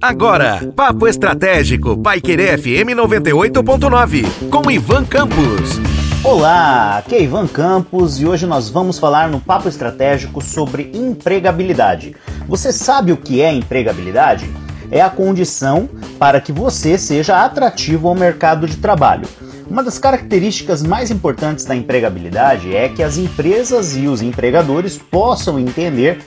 [0.00, 5.80] Agora, Papo Estratégico, Paiquerê FM 98.9, com Ivan Campos.
[6.24, 12.16] Olá, aqui é Ivan Campos e hoje nós vamos falar no Papo Estratégico sobre empregabilidade.
[12.48, 14.48] Você sabe o que é empregabilidade?
[14.90, 15.88] É a condição
[16.18, 19.28] para que você seja atrativo ao mercado de trabalho.
[19.68, 25.58] Uma das características mais importantes da empregabilidade é que as empresas e os empregadores possam
[25.58, 26.20] entender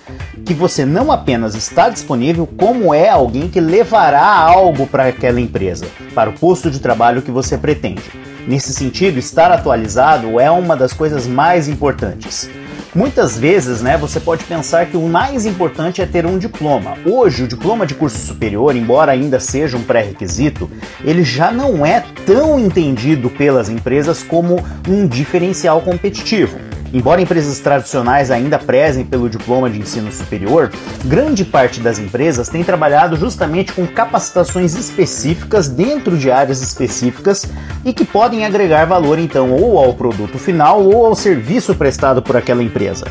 [0.46, 5.88] que você não apenas está disponível, como é alguém que levará algo para aquela empresa,
[6.14, 8.04] para o posto de trabalho que você pretende.
[8.46, 12.50] Nesse sentido, estar atualizado é uma das coisas mais importantes.
[12.94, 16.98] Muitas vezes, né, você pode pensar que o mais importante é ter um diploma.
[17.06, 20.70] Hoje, o diploma de curso superior, embora ainda seja um pré-requisito,
[21.04, 26.69] ele já não é tão entendido pelas empresas como um diferencial competitivo.
[26.94, 30.72] Embora empresas tradicionais ainda prezem pelo diploma de ensino superior,
[31.06, 37.46] grande parte das empresas tem trabalhado justamente com capacitações específicas dentro de áreas específicas
[37.86, 42.36] e que podem agregar valor então ou ao produto final ou ao serviço prestado por
[42.36, 43.06] aquela empresa.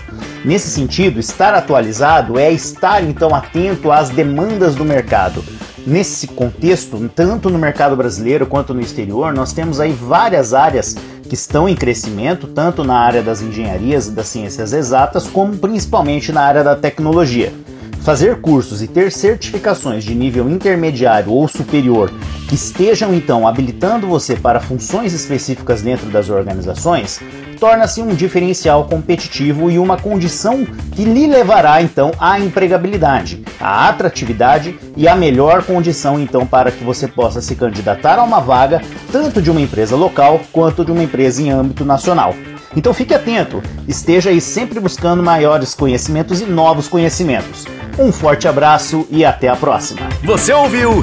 [0.44, 5.44] Nesse sentido, estar atualizado é estar então atento às demandas do mercado
[5.88, 10.94] Nesse contexto, tanto no mercado brasileiro quanto no exterior, nós temos aí várias áreas
[11.28, 16.32] que estão em crescimento, tanto na área das engenharias e das ciências exatas, como principalmente
[16.32, 17.52] na área da tecnologia.
[18.00, 22.10] Fazer cursos e ter certificações de nível intermediário ou superior
[22.54, 27.20] estejam então habilitando você para funções específicas dentro das organizações
[27.58, 34.78] torna-se um diferencial competitivo e uma condição que lhe levará então à empregabilidade, à atratividade
[34.96, 38.80] e à melhor condição então para que você possa se candidatar a uma vaga
[39.12, 42.34] tanto de uma empresa local quanto de uma empresa em âmbito nacional.
[42.76, 47.66] Então fique atento, esteja aí sempre buscando maiores conhecimentos e novos conhecimentos.
[47.98, 50.02] Um forte abraço e até a próxima.
[50.22, 51.02] Você ouviu